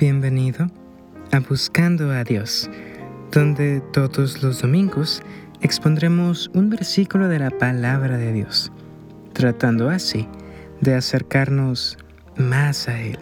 [0.00, 0.66] Bienvenido
[1.30, 2.70] a Buscando a Dios,
[3.32, 5.20] donde todos los domingos
[5.60, 8.72] expondremos un versículo de la palabra de Dios,
[9.34, 10.26] tratando así
[10.80, 11.98] de acercarnos
[12.38, 13.18] más a Él.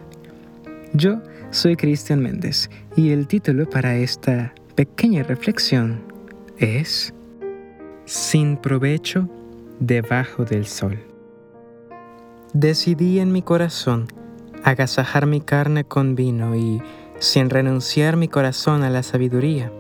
[0.93, 1.21] Yo
[1.51, 6.01] soy Cristian Méndez y el título para esta pequeña reflexión
[6.59, 7.13] es
[8.05, 9.29] Sin provecho
[9.81, 10.97] debajo del sol.
[12.53, 14.07] Decidí en mi corazón
[14.65, 16.83] agasajar mi carne con vino y,
[17.19, 19.73] sin renunciar mi corazón a la sabiduría,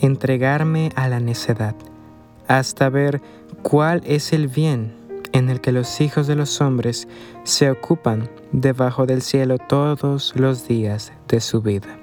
[0.00, 1.74] entregarme a la necedad,
[2.48, 3.20] hasta ver
[3.62, 4.94] cuál es el bien
[5.32, 7.08] en el que los hijos de los hombres
[7.44, 11.98] se ocupan debajo del cielo todos los días de su vida.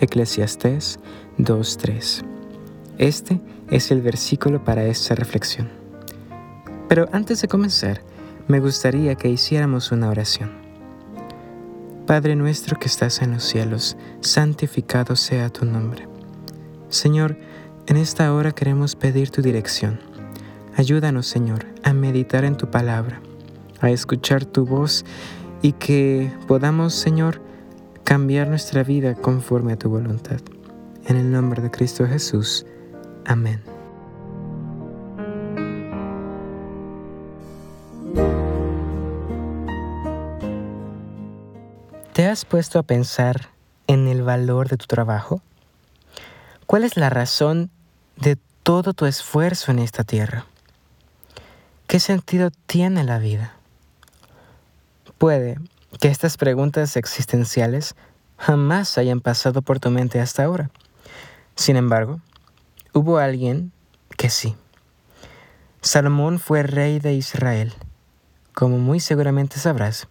[0.00, 0.98] Eclesiastés
[1.38, 2.24] 2.3.
[2.98, 5.68] Este es el versículo para esta reflexión.
[6.88, 8.02] Pero antes de comenzar,
[8.48, 10.69] me gustaría que hiciéramos una oración.
[12.10, 16.08] Padre nuestro que estás en los cielos, santificado sea tu nombre.
[16.88, 17.38] Señor,
[17.86, 20.00] en esta hora queremos pedir tu dirección.
[20.74, 23.20] Ayúdanos, Señor, a meditar en tu palabra,
[23.80, 25.04] a escuchar tu voz
[25.62, 27.40] y que podamos, Señor,
[28.02, 30.40] cambiar nuestra vida conforme a tu voluntad.
[31.06, 32.66] En el nombre de Cristo Jesús.
[33.24, 33.60] Amén.
[42.30, 43.48] Has puesto a pensar
[43.88, 45.42] en el valor de tu trabajo?
[46.66, 47.70] ¿Cuál es la razón
[48.16, 50.46] de todo tu esfuerzo en esta tierra?
[51.88, 53.54] ¿Qué sentido tiene la vida?
[55.18, 55.58] Puede
[55.98, 57.96] que estas preguntas existenciales
[58.38, 60.70] jamás hayan pasado por tu mente hasta ahora.
[61.56, 62.20] Sin embargo,
[62.92, 63.72] hubo alguien
[64.16, 64.54] que sí.
[65.82, 67.74] Salomón fue rey de Israel.
[68.54, 70.06] Como muy seguramente sabrás,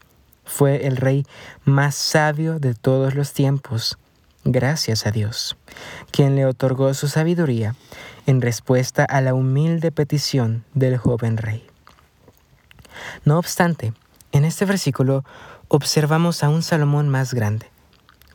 [0.50, 1.26] fue el rey
[1.64, 3.98] más sabio de todos los tiempos,
[4.44, 5.56] gracias a Dios,
[6.12, 7.76] quien le otorgó su sabiduría
[8.26, 11.66] en respuesta a la humilde petición del joven rey.
[13.26, 13.94] No obstante,
[14.32, 15.24] en este versículo
[15.68, 17.68] observamos a un Salomón más grande,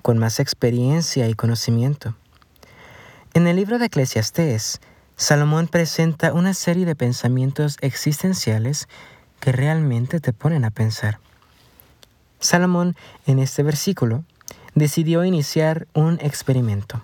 [0.01, 2.15] con más experiencia y conocimiento.
[3.35, 4.81] En el libro de Eclesiastés,
[5.17, 8.89] Salomón presenta una serie de pensamientos existenciales
[9.41, 11.19] que realmente te ponen a pensar.
[12.45, 12.95] Salomón,
[13.27, 14.23] en este versículo,
[14.75, 17.03] decidió iniciar un experimento,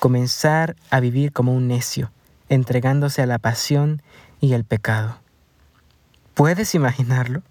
[0.00, 2.12] comenzar a vivir como un necio,
[2.50, 4.02] entregándose a la pasión
[4.38, 5.16] y el pecado.
[6.34, 7.42] ¿Puedes imaginarlo?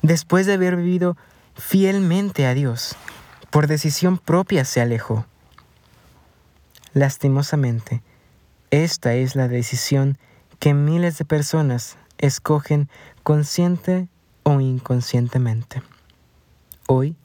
[0.00, 1.18] Después de haber vivido
[1.54, 2.96] fielmente a Dios,
[3.50, 5.26] por decisión propia se alejó.
[6.94, 8.02] Lastimosamente,
[8.70, 10.16] esta es la decisión
[10.60, 12.88] que miles de personas escogen
[13.22, 14.08] consciente
[14.44, 15.82] o inconscientemente.
[16.90, 17.16] Hoy,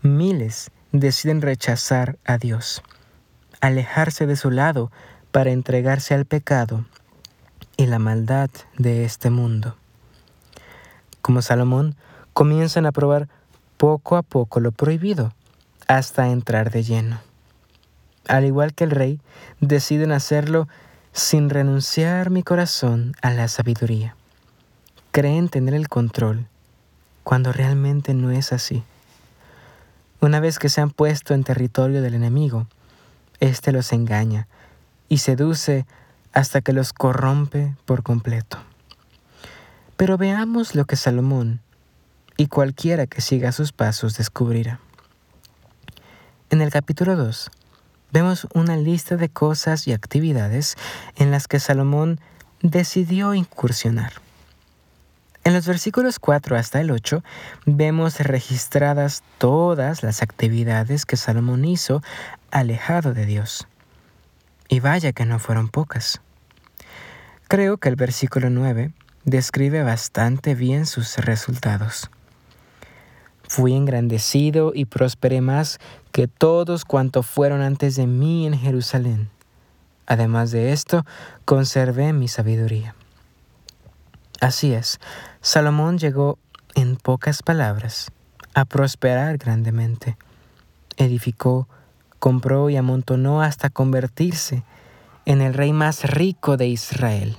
[0.00, 2.82] miles deciden rechazar a Dios,
[3.60, 4.90] alejarse de su lado
[5.30, 6.86] para entregarse al pecado
[7.76, 8.48] y la maldad
[8.78, 9.76] de este mundo.
[11.20, 11.96] Como Salomón,
[12.32, 13.28] comienzan a probar
[13.76, 15.34] poco a poco lo prohibido
[15.86, 17.20] hasta entrar de lleno.
[18.26, 19.20] Al igual que el rey,
[19.60, 20.66] deciden hacerlo
[21.12, 24.16] sin renunciar mi corazón a la sabiduría.
[25.10, 26.46] Creen tener el control
[27.22, 28.82] cuando realmente no es así.
[30.22, 32.66] Una vez que se han puesto en territorio del enemigo,
[33.40, 34.48] éste los engaña
[35.08, 35.86] y seduce
[36.34, 38.58] hasta que los corrompe por completo.
[39.96, 41.60] Pero veamos lo que Salomón
[42.36, 44.80] y cualquiera que siga sus pasos descubrirá.
[46.50, 47.50] En el capítulo 2
[48.12, 50.76] vemos una lista de cosas y actividades
[51.16, 52.20] en las que Salomón
[52.60, 54.12] decidió incursionar.
[55.50, 57.24] En los versículos 4 hasta el 8
[57.66, 62.04] vemos registradas todas las actividades que Salomón hizo
[62.52, 63.66] alejado de Dios.
[64.68, 66.20] Y vaya que no fueron pocas.
[67.48, 68.92] Creo que el versículo 9
[69.24, 72.12] describe bastante bien sus resultados.
[73.48, 75.80] Fui engrandecido y prosperé más
[76.12, 79.30] que todos cuantos fueron antes de mí en Jerusalén.
[80.06, 81.04] Además de esto,
[81.44, 82.94] conservé mi sabiduría.
[84.40, 85.00] Así es,
[85.42, 86.38] Salomón llegó,
[86.74, 88.10] en pocas palabras,
[88.54, 90.16] a prosperar grandemente.
[90.96, 91.68] Edificó,
[92.18, 94.62] compró y amontonó hasta convertirse
[95.26, 97.36] en el rey más rico de Israel.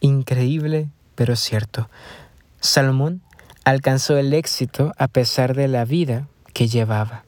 [0.00, 1.88] Increíble, pero cierto.
[2.60, 3.22] Salomón
[3.64, 7.24] alcanzó el éxito a pesar de la vida que llevaba.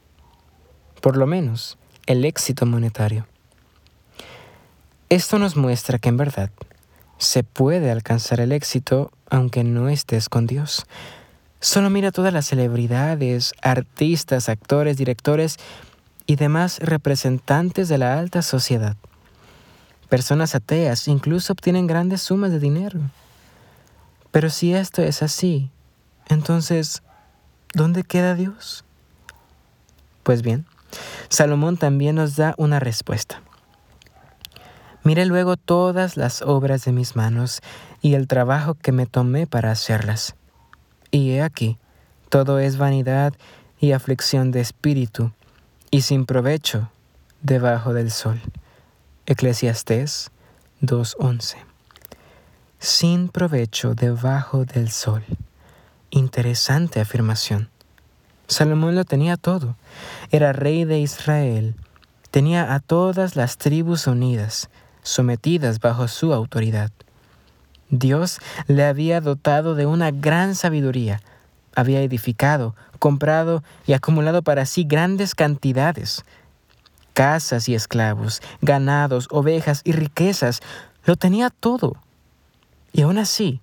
[1.01, 3.27] Por lo menos, el éxito monetario.
[5.11, 6.51] Esto nos muestra que en verdad
[7.19, 10.87] se puede alcanzar el éxito aunque no estés con Dios.
[11.61, 15.56] Solo mira todas las celebridades, artistas, actores, directores
[16.26, 18.97] y demás representantes de la alta sociedad.
[20.09, 23.00] Personas ateas incluso obtienen grandes sumas de dinero.
[24.31, 25.71] Pero si esto es así,
[26.29, 27.03] entonces,
[27.75, 28.85] ¿dónde queda Dios?
[30.23, 30.67] Pues bien,
[31.29, 33.43] Salomón también nos da una respuesta.
[35.09, 37.63] Mire luego todas las obras de mis manos
[38.03, 40.35] y el trabajo que me tomé para hacerlas.
[41.11, 41.79] Y he aquí,
[42.29, 43.33] todo es vanidad
[43.81, 45.33] y aflicción de espíritu,
[45.91, 46.91] y sin provecho
[47.41, 48.39] debajo del sol.
[49.25, 50.31] Eclesiastés
[50.83, 51.57] 2.11.
[52.79, 55.25] Sin provecho debajo del sol.
[56.11, 57.71] Interesante afirmación.
[58.47, 59.75] Salomón lo tenía todo.
[60.31, 61.77] Era rey de Israel.
[62.31, 64.69] Tenía a todas las tribus unidas,
[65.03, 66.91] sometidas bajo su autoridad.
[67.91, 71.21] Dios le había dotado de una gran sabiduría.
[71.75, 76.25] Había edificado, comprado y acumulado para sí grandes cantidades.
[77.15, 80.61] Casas y esclavos, ganados, ovejas y riquezas.
[81.05, 81.97] Lo tenía todo.
[82.93, 83.61] Y aún así,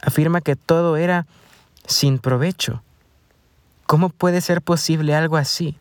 [0.00, 1.26] afirma que todo era
[1.86, 2.82] sin provecho.
[3.86, 5.76] ¿Cómo puede ser posible algo así?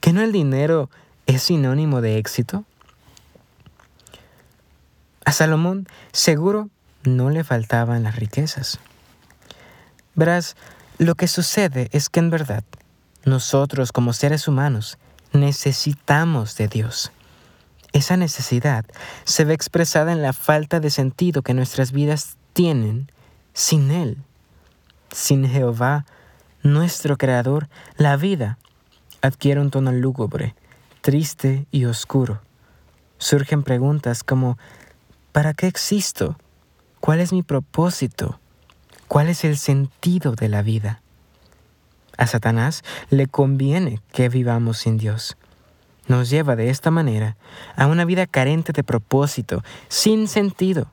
[0.00, 0.90] ¿Que no el dinero
[1.26, 2.64] es sinónimo de éxito?
[5.28, 6.70] A Salomón seguro
[7.04, 8.78] no le faltaban las riquezas.
[10.14, 10.56] Verás,
[10.96, 12.64] lo que sucede es que en verdad
[13.26, 14.96] nosotros como seres humanos
[15.34, 17.12] necesitamos de Dios.
[17.92, 18.86] Esa necesidad
[19.24, 23.12] se ve expresada en la falta de sentido que nuestras vidas tienen
[23.52, 24.16] sin Él.
[25.12, 26.06] Sin Jehová,
[26.62, 28.56] nuestro Creador, la vida
[29.20, 30.54] adquiere un tono lúgubre,
[31.02, 32.40] triste y oscuro.
[33.18, 34.56] Surgen preguntas como
[35.32, 36.36] ¿para qué existo?
[37.00, 38.40] ¿Cuál es mi propósito?
[39.06, 41.00] ¿Cuál es el sentido de la vida?
[42.16, 45.36] A Satanás le conviene que vivamos sin Dios.
[46.08, 47.36] Nos lleva de esta manera
[47.76, 50.88] a una vida carente de propósito, sin sentido.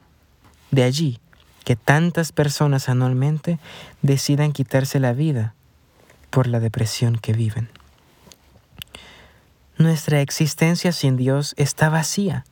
[0.71, 1.19] De allí
[1.63, 3.59] que tantas personas anualmente
[4.01, 5.55] decidan quitarse la vida
[6.29, 7.69] por la depresión que viven.
[9.77, 12.45] Nuestra existencia sin Dios está vacía.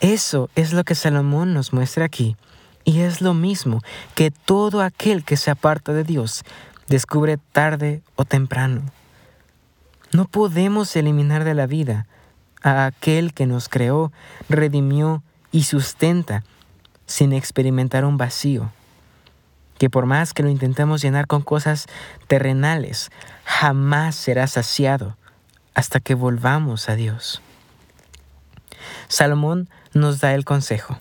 [0.00, 2.36] Eso es lo que Salomón nos muestra aquí,
[2.84, 3.82] y es lo mismo
[4.14, 6.44] que todo aquel que se aparta de Dios
[6.86, 8.82] descubre tarde o temprano.
[10.12, 12.06] No podemos eliminar de la vida
[12.62, 14.12] a aquel que nos creó,
[14.48, 15.22] redimió
[15.52, 16.44] y sustenta
[17.06, 18.70] sin experimentar un vacío,
[19.78, 21.86] que por más que lo intentemos llenar con cosas
[22.26, 23.10] terrenales,
[23.44, 25.16] jamás será saciado
[25.74, 27.42] hasta que volvamos a Dios.
[29.08, 30.98] Salomón nos da el consejo.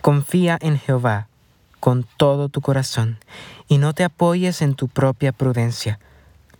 [0.00, 1.28] Confía en Jehová
[1.80, 3.18] con todo tu corazón
[3.68, 5.98] y no te apoyes en tu propia prudencia.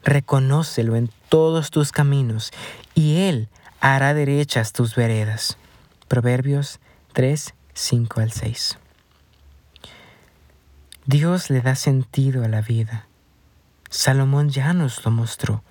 [0.04, 2.52] Reconócelo en todos tus caminos
[2.94, 3.48] y Él
[3.80, 5.56] hará derechas tus veredas.
[6.08, 6.80] Proverbios
[7.12, 8.78] 3, 5 al 6.
[11.06, 13.06] Dios le da sentido a la vida.
[13.90, 15.62] Salomón ya nos lo mostró.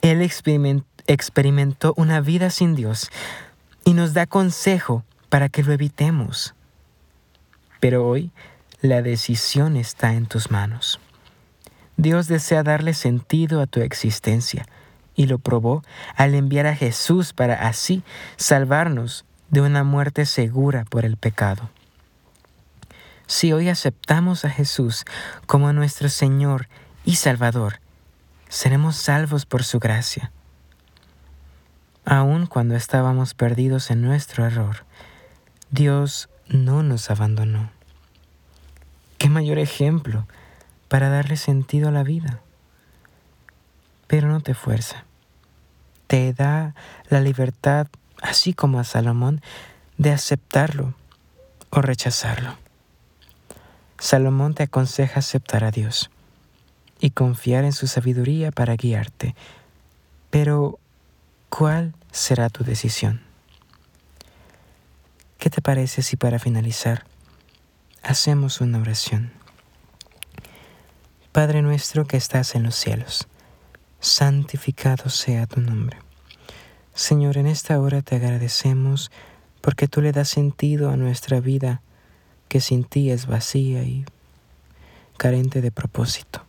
[0.00, 3.10] Él experimentó una vida sin Dios
[3.84, 6.54] y nos da consejo para que lo evitemos.
[7.80, 8.30] Pero hoy
[8.80, 11.00] la decisión está en tus manos.
[11.96, 14.66] Dios desea darle sentido a tu existencia
[15.14, 15.82] y lo probó
[16.16, 18.02] al enviar a Jesús para así
[18.36, 21.70] salvarnos de una muerte segura por el pecado.
[23.26, 25.04] Si hoy aceptamos a Jesús
[25.46, 26.68] como nuestro Señor
[27.04, 27.80] y Salvador,
[28.48, 30.32] seremos salvos por su gracia.
[32.04, 34.84] Aun cuando estábamos perdidos en nuestro error,
[35.70, 37.70] Dios no nos abandonó.
[39.18, 40.26] ¿Qué mayor ejemplo
[40.88, 42.40] para darle sentido a la vida?
[44.06, 45.04] Pero no te fuerza.
[46.06, 46.74] Te da
[47.08, 47.86] la libertad
[48.22, 49.42] así como a Salomón,
[49.98, 50.94] de aceptarlo
[51.70, 52.56] o rechazarlo.
[53.98, 56.10] Salomón te aconseja aceptar a Dios
[57.00, 59.34] y confiar en su sabiduría para guiarte.
[60.30, 60.78] Pero,
[61.54, 63.20] ¿cuál será tu decisión?
[65.38, 67.04] ¿Qué te parece si para finalizar
[68.02, 69.32] hacemos una oración?
[71.30, 73.28] Padre nuestro que estás en los cielos,
[74.00, 75.98] santificado sea tu nombre
[76.94, 79.10] Señor, en esta hora te agradecemos
[79.60, 81.82] porque tú le das sentido a nuestra vida
[82.48, 84.06] que sin ti es vacía y
[85.18, 86.44] carente de propósito.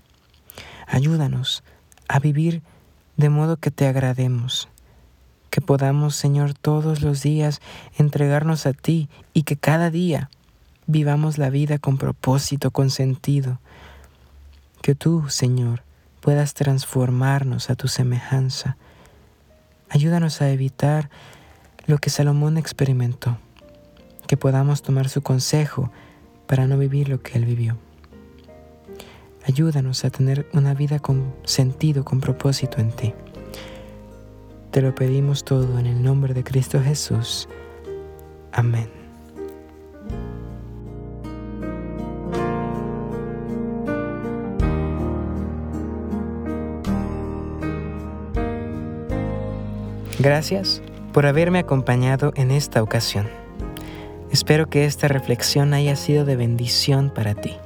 [0.88, 1.63] Ayúdanos
[2.07, 2.62] a vivir
[3.17, 4.69] de modo que te agrademos,
[5.53, 7.62] que podamos, Señor, todos los días
[8.00, 10.31] entregarnos a ti y que cada día
[10.88, 13.60] vivamos la vida con propósito, con sentido,
[14.81, 15.83] Que tú, Señor,
[16.22, 18.77] puedas transformarnos a tu semejanza.
[19.89, 21.12] Ayúdanos a evitar
[21.86, 23.38] lo que Salomón experimentó,
[24.25, 25.91] que podamos tomar su consejo
[26.48, 27.77] para no vivir lo que él vivió.
[29.45, 33.13] Ayúdanos a tener una vida con sentido, con propósito en ti.
[34.74, 37.48] Te lo pedimos todo en el nombre de Cristo Jesús.
[38.51, 38.89] Amén.
[50.18, 50.82] Gracias
[51.13, 53.27] por haberme acompañado en esta ocasión.
[54.32, 57.58] Espero que esta reflexión haya sido de bendición para ti.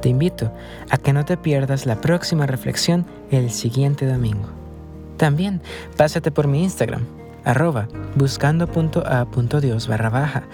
[0.00, 0.52] Te invito
[0.90, 4.59] a que no te pierdas la próxima reflexión el siguiente domingo.
[5.20, 5.60] También
[5.98, 7.04] pásate por mi Instagram,
[7.44, 10.44] arroba buscando.a.dios barra baja,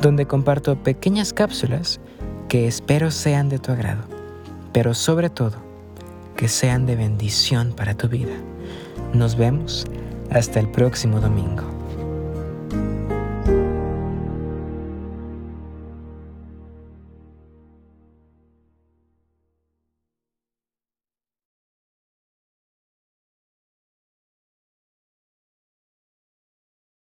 [0.00, 2.00] donde comparto pequeñas cápsulas
[2.48, 4.04] que espero sean de tu agrado,
[4.72, 5.58] pero sobre todo
[6.38, 8.32] que sean de bendición para tu vida.
[9.12, 9.84] Nos vemos
[10.30, 11.73] hasta el próximo domingo.